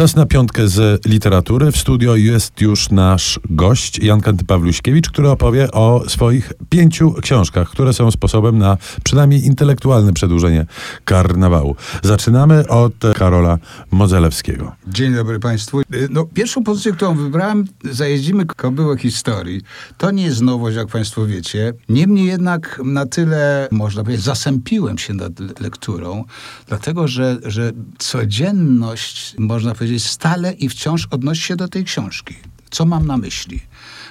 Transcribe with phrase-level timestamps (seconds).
[0.00, 1.72] Czas na piątkę z literatury.
[1.72, 7.92] W studio jest już nasz gość, Jan Kanty-Pawluśkiewicz, który opowie o swoich pięciu książkach, które
[7.92, 10.66] są sposobem na przynajmniej intelektualne przedłużenie
[11.04, 11.76] karnawału.
[12.02, 13.58] Zaczynamy od Karola
[13.90, 14.72] Modzelewskiego.
[14.86, 15.80] Dzień dobry Państwu.
[16.10, 19.62] No, pierwszą pozycję, którą wybrałem, zajeździmy kobyłę historii.
[19.98, 21.72] To nie jest nowość, jak Państwo wiecie.
[21.88, 26.24] Niemniej jednak na tyle, można powiedzieć, zasępiłem się nad lekturą,
[26.68, 32.34] dlatego że, że codzienność, można powiedzieć, stale i wciąż odnosi się do tej książki.
[32.70, 33.60] Co mam na myśli?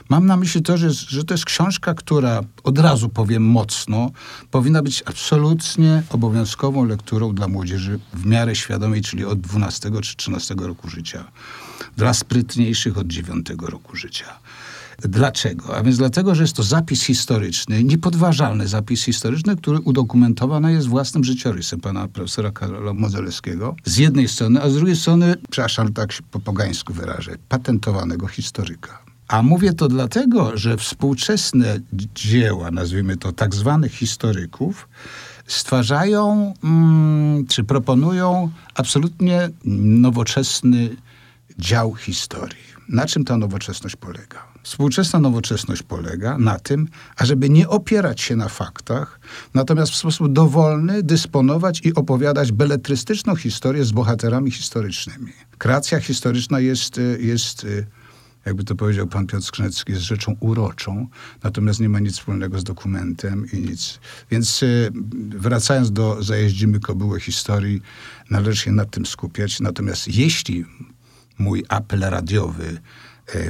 [0.10, 4.12] Mam na myśli to, że, że to jest książka, która, od razu powiem mocno,
[4.52, 10.56] powinna być absolutnie obowiązkową lekturą dla młodzieży w miarę świadomej, czyli od 12 czy 13
[10.56, 11.32] roku życia.
[11.98, 14.26] Dla sprytniejszych od 9 roku życia.
[15.02, 15.78] Dlaczego?
[15.78, 21.24] A więc dlatego, że jest to zapis historyczny, niepodważalny zapis historyczny, który udokumentowany jest własnym
[21.24, 23.76] życiorysem pana profesora Karola Modzelewskiego.
[23.86, 29.00] Z jednej strony, a z drugiej strony, przepraszam, tak się po pogańsku wyrażę, patentowanego historyka.
[29.28, 31.80] A mówię to dlatego, że współczesne
[32.16, 34.90] dzieła, nazwijmy to tak zwanych historyków,
[35.48, 40.90] stwarzają mm, czy proponują absolutnie nowoczesny
[41.60, 42.70] dział historii.
[42.90, 44.48] Na czym ta nowoczesność polega?
[44.64, 49.20] Współczesna nowoczesność polega na tym, ażeby nie opierać się na faktach,
[49.54, 55.32] natomiast w sposób dowolny dysponować i opowiadać beletrystyczną historię z bohaterami historycznymi.
[55.58, 57.66] Kreacja historyczna jest, jest
[58.46, 61.08] jakby to powiedział pan Piotr Skrzynecki, jest rzeczą uroczą,
[61.44, 64.00] natomiast nie ma nic wspólnego z dokumentem i nic.
[64.32, 64.64] Więc
[65.30, 67.82] wracając do zajeździmy kobyłę historii,
[68.30, 69.60] należy się nad tym skupiać.
[69.60, 70.66] Natomiast jeśli
[71.40, 72.82] mój apel radiowy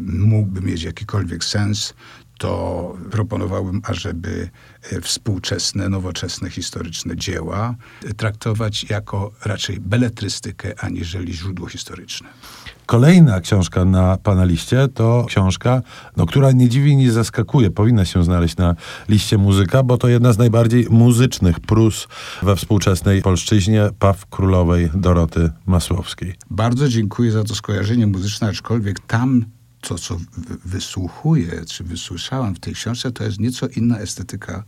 [0.02, 1.94] mógłby mieć jakikolwiek sens,
[2.40, 4.50] to proponowałbym, ażeby
[5.02, 7.76] współczesne, nowoczesne, historyczne dzieła
[8.18, 12.30] traktować jako raczej beletrystykę, aniżeli źródło historyczne.
[12.86, 15.82] Kolejna książka na pana liście to książka,
[16.18, 17.72] no, która nie dziwi, nie zaskakuje.
[17.72, 18.76] Powinna się znaleźć na
[19.10, 22.08] liście muzyka, bo to jedna z najbardziej muzycznych prus
[22.42, 26.36] we współczesnej polszczyźnie, Paw Królowej Doroty Masłowskiej.
[26.50, 29.46] Bardzo dziękuję za to skojarzenie muzyczne, aczkolwiek tam
[29.82, 30.18] to, co
[30.66, 34.64] wysłuchuję, czy wysłyszałem w tej książce, to jest nieco inna estetyka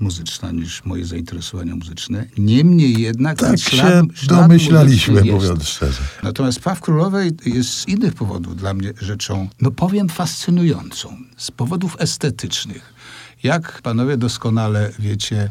[0.00, 2.26] muzyczna niż moje zainteresowania muzyczne.
[2.38, 3.38] Niemniej jednak...
[3.38, 6.02] Tak ślad, się domyślaliśmy, mówiąc szczerze.
[6.22, 11.16] Natomiast Paw Królowej jest z innych powodów dla mnie rzeczą, no powiem, fascynującą.
[11.36, 12.94] Z powodów estetycznych.
[13.42, 15.50] Jak panowie doskonale wiecie,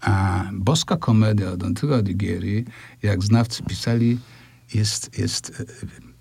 [0.00, 2.64] a boska komedia Dante'a Alighieri,
[3.02, 4.18] jak znawcy pisali,
[4.74, 5.62] jest, jest,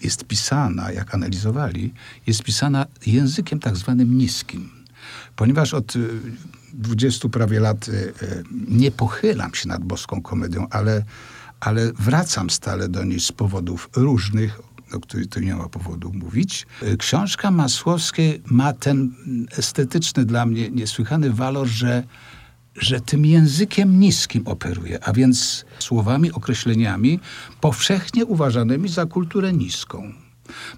[0.02, 1.94] jest pisana, jak analizowali,
[2.28, 4.70] jest pisana językiem tak zwanym niskim.
[5.36, 5.94] Ponieważ od
[6.74, 7.90] dwudziestu prawie lat
[8.68, 11.04] nie pochylam się nad boską komedią, ale,
[11.60, 14.60] ale wracam stale do niej z powodów różnych,
[14.94, 16.68] o których tu nie ma powodu mówić.
[16.98, 19.16] Książka Masłowskiej ma ten
[19.58, 22.04] estetyczny dla mnie niesłychany walor, że
[22.76, 27.20] że tym językiem niskim operuje, a więc słowami, określeniami
[27.62, 30.14] powszechnie uważanymi za kulturę niską.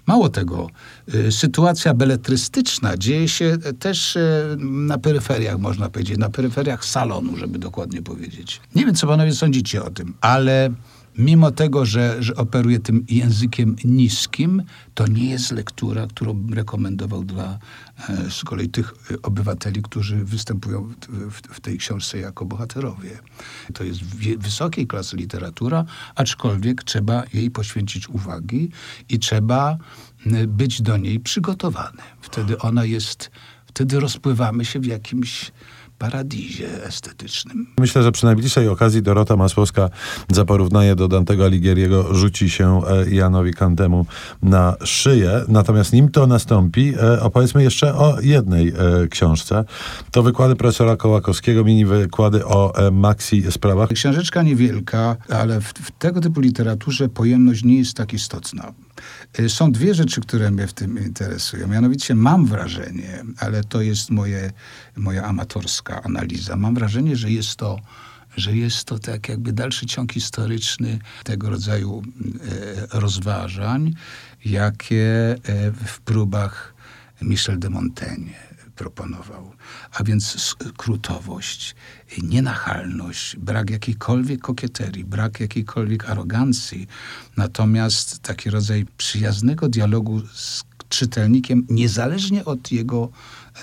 [0.06, 0.66] Mało tego,
[1.14, 7.58] y, sytuacja beletrystyczna dzieje się też y, na peryferiach, można powiedzieć, na peryferiach salonu, żeby
[7.58, 8.60] dokładnie powiedzieć.
[8.74, 10.70] Nie wiem, co panowie sądzicie o tym, ale
[11.18, 14.62] mimo tego, że, że operuje tym językiem niskim,
[14.94, 17.58] to nie jest lektura, którą rekomendował dla
[18.08, 23.18] e, z kolei tych obywateli, którzy występują w, w tej książce jako bohaterowie.
[23.74, 24.00] To jest
[24.38, 28.70] wysokiej klasy literatura, aczkolwiek trzeba jej poświęcić uwagi
[29.08, 29.78] i trzeba
[30.48, 32.02] być do niej przygotowany.
[32.20, 33.30] Wtedy ona jest,
[33.66, 35.52] wtedy rozpływamy się w jakimś
[35.98, 37.66] paradizie estetycznym.
[37.78, 39.90] Myślę, że przy najbliższej okazji Dorota Masłowska
[40.32, 44.06] za porównanie do Dantego Alighieriego rzuci się Janowi Kantemu
[44.42, 45.44] na szyję.
[45.48, 48.72] Natomiast nim to nastąpi, opowiedzmy jeszcze o jednej
[49.10, 49.64] książce.
[50.10, 53.88] To wykłady profesora Kołakowskiego, mini wykłady o maxi sprawach.
[53.88, 58.72] Książeczka niewielka, ale w, w tego typu literaturze pojemność nie jest tak istotna.
[59.48, 61.68] Są dwie rzeczy, które mnie w tym interesują.
[61.68, 64.52] Mianowicie mam wrażenie, ale to jest moje,
[64.96, 67.78] moja amatorska analiza, mam wrażenie, że jest to
[68.36, 72.02] że jest to tak jakby dalszy ciąg historyczny tego rodzaju
[72.92, 73.94] e, rozważań,
[74.44, 76.74] jakie e, w próbach
[77.22, 78.34] Michel de Montaigne
[78.76, 79.52] proponował.
[79.92, 81.74] A więc skrótowość,
[82.22, 86.86] nienachalność, brak jakiejkolwiek kokieterii, brak jakiejkolwiek arogancji,
[87.36, 90.64] natomiast taki rodzaj przyjaznego dialogu z
[90.96, 93.08] czytelnikiem, niezależnie od jego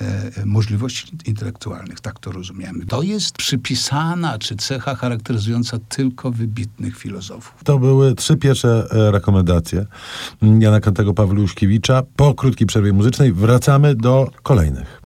[0.01, 2.00] e, możliwości intelektualnych.
[2.00, 2.86] Tak to rozumiemy.
[2.86, 7.63] To jest przypisana czy cecha charakteryzująca tylko wybitnych filozofów.
[7.63, 9.86] To były trzy pierwsze e, rekomendacje
[10.60, 12.04] Jana Kantego Pawluszkiewicza.
[12.16, 15.00] Po krótkiej przerwie muzycznej wracamy do kolejnych.